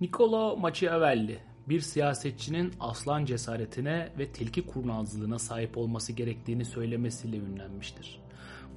Niccolo 0.00 0.56
Machiavelli 0.56 1.38
bir 1.68 1.80
siyasetçinin 1.80 2.72
aslan 2.80 3.24
cesaretine 3.24 4.08
ve 4.18 4.32
tilki 4.32 4.66
kurnazlığına 4.66 5.38
sahip 5.38 5.78
olması 5.78 6.12
gerektiğini 6.12 6.64
söylemesiyle 6.64 7.36
ünlenmiştir. 7.36 8.20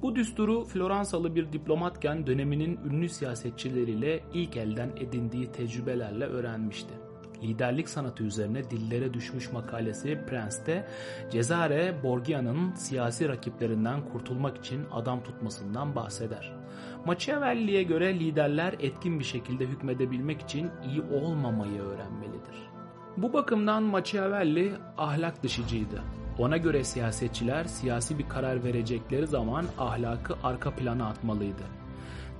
Bu 0.02 0.16
düsturu 0.16 0.64
Floransalı 0.64 1.34
bir 1.34 1.52
diplomatken 1.52 2.26
döneminin 2.26 2.80
ünlü 2.90 3.08
siyasetçileriyle 3.08 4.24
ilk 4.34 4.56
elden 4.56 4.90
edindiği 4.96 5.52
tecrübelerle 5.52 6.24
öğrenmişti. 6.24 6.94
Liderlik 7.42 7.88
sanatı 7.88 8.24
üzerine 8.24 8.70
dillere 8.70 9.14
düşmüş 9.14 9.52
makalesi 9.52 10.20
Prens'te 10.28 10.88
Cesare 11.30 12.02
Borgia'nın 12.02 12.74
siyasi 12.74 13.28
rakiplerinden 13.28 14.08
kurtulmak 14.08 14.58
için 14.58 14.84
adam 14.92 15.22
tutmasından 15.24 15.94
bahseder. 15.96 16.61
Machiavelli'ye 17.06 17.82
göre 17.82 18.14
liderler 18.14 18.74
etkin 18.80 19.18
bir 19.18 19.24
şekilde 19.24 19.66
hükmedebilmek 19.66 20.40
için 20.40 20.70
iyi 20.84 21.02
olmamayı 21.02 21.82
öğrenmelidir. 21.82 22.72
Bu 23.16 23.32
bakımdan 23.32 23.82
Machiavelli 23.82 24.72
ahlak 24.98 25.42
dışıcıydı. 25.42 26.02
Ona 26.38 26.56
göre 26.56 26.84
siyasetçiler 26.84 27.64
siyasi 27.64 28.18
bir 28.18 28.28
karar 28.28 28.64
verecekleri 28.64 29.26
zaman 29.26 29.66
ahlakı 29.78 30.34
arka 30.42 30.70
plana 30.70 31.08
atmalıydı. 31.08 31.62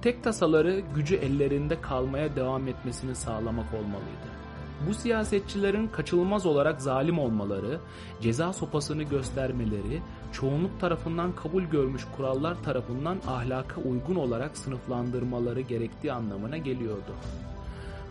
Tek 0.03 0.25
tasaları 0.25 0.83
gücü 0.95 1.15
ellerinde 1.17 1.81
kalmaya 1.81 2.37
devam 2.37 2.69
etmesini 2.69 3.15
sağlamak 3.15 3.75
olmalıydı. 3.75 4.42
Bu 4.89 4.95
siyasetçilerin 4.95 5.89
kaçınılmaz 5.89 6.47
olarak 6.47 6.83
zalim 6.83 7.19
olmaları, 7.19 7.79
ceza 8.21 8.53
sopasını 8.53 9.03
göstermeleri, 9.03 10.03
çoğunluk 10.33 10.81
tarafından 10.81 11.33
kabul 11.33 11.63
görmüş 11.63 12.03
kurallar 12.17 12.63
tarafından 12.65 13.19
ahlaka 13.29 13.81
uygun 13.81 14.15
olarak 14.15 14.57
sınıflandırmaları 14.59 15.61
gerektiği 15.61 16.13
anlamına 16.13 16.57
geliyordu. 16.57 17.13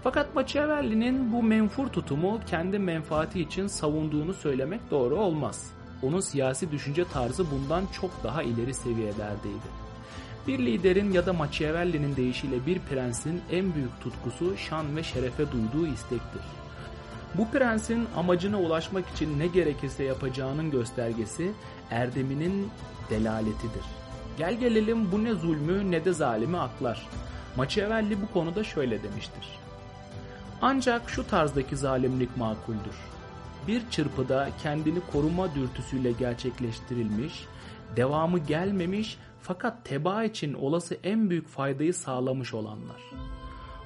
Fakat 0.03 0.35
Machiavelli'nin 0.35 1.33
bu 1.33 1.43
menfur 1.43 1.87
tutumu 1.87 2.39
kendi 2.49 2.79
menfaati 2.79 3.41
için 3.41 3.67
savunduğunu 3.67 4.33
söylemek 4.33 4.91
doğru 4.91 5.15
olmaz. 5.15 5.71
Onun 6.03 6.19
siyasi 6.19 6.71
düşünce 6.71 7.05
tarzı 7.05 7.51
bundan 7.51 7.83
çok 8.01 8.11
daha 8.23 8.43
ileri 8.43 8.73
seviyelerdeydi. 8.73 9.81
Bir 10.47 10.59
liderin 10.59 11.11
ya 11.11 11.25
da 11.25 11.33
Machiavelli'nin 11.33 12.15
deyişiyle 12.15 12.65
bir 12.65 12.79
prensin 12.79 13.41
en 13.51 13.75
büyük 13.75 14.01
tutkusu 14.01 14.57
şan 14.57 14.95
ve 14.95 15.03
şerefe 15.03 15.51
duyduğu 15.51 15.87
istektir. 15.87 16.41
Bu 17.37 17.47
prensin 17.51 18.07
amacına 18.15 18.59
ulaşmak 18.59 19.09
için 19.09 19.39
ne 19.39 19.47
gerekirse 19.47 20.03
yapacağının 20.03 20.71
göstergesi 20.71 21.51
erdeminin 21.91 22.69
delaletidir. 23.09 23.85
Gel 24.37 24.53
gelelim 24.53 25.11
bu 25.11 25.23
ne 25.23 25.33
zulmü 25.33 25.91
ne 25.91 26.05
de 26.05 26.13
zalimi 26.13 26.57
aklar. 26.57 27.07
Machiavelli 27.55 28.21
bu 28.21 28.33
konuda 28.33 28.63
şöyle 28.63 29.03
demiştir. 29.03 29.59
Ancak 30.61 31.09
şu 31.09 31.27
tarzdaki 31.27 31.77
zalimlik 31.77 32.37
makuldür. 32.37 32.95
Bir 33.67 33.89
çırpıda 33.89 34.49
kendini 34.63 34.99
koruma 35.11 35.55
dürtüsüyle 35.55 36.11
gerçekleştirilmiş, 36.11 37.45
devamı 37.95 38.39
gelmemiş 38.39 39.17
fakat 39.41 39.85
teba 39.85 40.23
için 40.23 40.53
olası 40.53 40.97
en 41.03 41.29
büyük 41.29 41.47
faydayı 41.47 41.93
sağlamış 41.93 42.53
olanlar. 42.53 43.01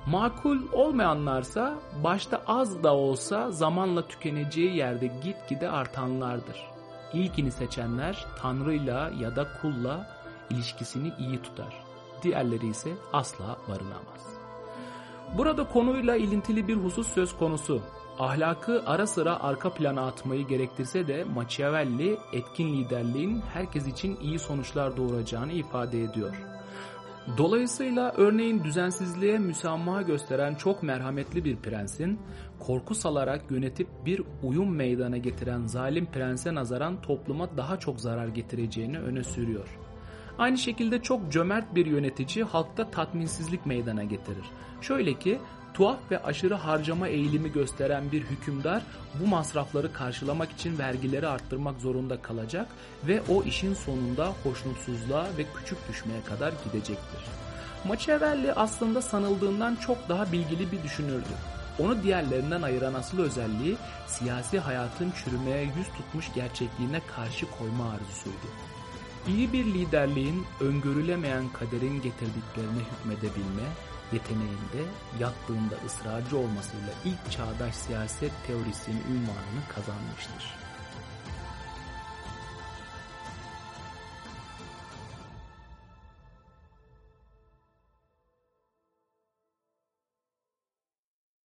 Makul 0.08 0.60
olmayanlarsa 0.74 1.76
başta 2.04 2.42
az 2.48 2.84
da 2.84 2.96
olsa 2.96 3.52
zamanla 3.52 4.08
tükeneceği 4.08 4.76
yerde 4.76 5.08
gitgide 5.08 5.70
artanlardır. 5.70 6.64
İlkini 7.14 7.52
seçenler 7.52 8.26
Tanrı'yla 8.40 9.12
ya 9.20 9.36
da 9.36 9.48
kulla 9.62 10.08
ilişkisini 10.50 11.14
iyi 11.20 11.42
tutar. 11.42 11.84
Diğerleri 12.24 12.68
ise 12.68 12.90
asla 13.14 13.58
barınamaz. 13.70 14.36
Burada 15.38 15.68
konuyla 15.68 16.16
ilintili 16.16 16.68
bir 16.68 16.76
husus 16.76 17.08
söz 17.08 17.38
konusu. 17.38 17.82
Ahlakı 18.20 18.84
ara 18.86 19.08
sıra 19.08 19.44
arka 19.44 19.74
plana 19.74 20.08
atmayı 20.08 20.48
gerektirse 20.48 21.08
de 21.08 21.24
Machiavelli 21.24 22.18
etkin 22.34 22.74
liderliğin 22.74 23.44
herkes 23.54 23.88
için 23.88 24.18
iyi 24.22 24.40
sonuçlar 24.40 24.98
doğuracağını 24.98 25.52
ifade 25.52 26.04
ediyor. 26.04 26.36
Dolayısıyla 27.38 28.14
örneğin 28.18 28.64
düzensizliğe 28.64 29.38
müsamaha 29.38 30.02
gösteren 30.02 30.56
çok 30.56 30.84
merhametli 30.84 31.46
bir 31.46 31.56
prensin 31.56 32.20
korku 32.60 32.96
salarak 32.96 33.52
yönetip 33.52 33.88
bir 34.06 34.22
uyum 34.44 34.76
meydana 34.76 35.18
getiren 35.18 35.66
zalim 35.66 36.06
prense 36.06 36.56
nazaran 36.56 37.02
topluma 37.02 37.58
daha 37.58 37.80
çok 37.80 38.00
zarar 38.00 38.28
getireceğini 38.28 39.00
öne 39.00 39.24
sürüyor. 39.24 39.68
Aynı 40.40 40.58
şekilde 40.58 41.02
çok 41.02 41.32
cömert 41.32 41.76
bir 41.76 41.86
yönetici 41.86 42.46
halkta 42.46 42.92
tatminsizlik 42.92 43.66
meydana 43.66 44.04
getirir. 44.04 44.46
Şöyle 44.82 45.14
ki 45.14 45.40
tuhaf 45.74 45.98
ve 46.12 46.24
aşırı 46.24 46.54
harcama 46.56 47.08
eğilimi 47.08 47.52
gösteren 47.52 48.12
bir 48.12 48.22
hükümdar 48.22 48.84
bu 49.22 49.28
masrafları 49.28 49.94
karşılamak 49.94 50.52
için 50.52 50.78
vergileri 50.78 51.28
arttırmak 51.28 51.80
zorunda 51.80 52.22
kalacak 52.22 52.68
ve 53.08 53.22
o 53.30 53.44
işin 53.44 53.74
sonunda 53.74 54.34
hoşnutsuzluğa 54.44 55.28
ve 55.38 55.46
küçük 55.58 55.90
düşmeye 55.90 56.24
kadar 56.24 56.54
gidecektir. 56.66 57.22
Machiavelli 57.88 58.54
aslında 58.54 59.02
sanıldığından 59.02 59.76
çok 59.76 60.10
daha 60.10 60.32
bilgili 60.32 60.72
bir 60.72 60.84
düşünürdü. 60.84 61.34
Onu 61.80 62.04
diğerlerinden 62.04 62.62
ayıran 62.62 62.94
asıl 62.94 63.20
özelliği 63.20 63.76
siyasi 64.08 64.60
hayatın 64.60 65.12
çürümeye 65.12 65.64
yüz 65.64 65.88
tutmuş 65.98 66.34
gerçekliğine 66.36 67.02
karşı 67.16 67.46
koyma 67.60 67.90
arzusuydu. 67.90 68.75
İyi 69.28 69.54
bir 69.54 69.66
liderliğin 69.66 70.46
öngörülemeyen 70.60 71.50
kaderin 71.50 72.02
getirdiklerine 72.02 72.82
hükmedebilme 72.92 73.68
yeteneğinde 74.14 74.92
yattığında 75.20 75.76
ısrarcı 75.86 76.38
olmasıyla 76.38 76.94
ilk 77.06 77.32
çağdaş 77.32 77.76
siyaset 77.76 78.32
teorisinin 78.48 79.04
ünvanını 79.10 79.62
kazanmıştır. 79.76 80.56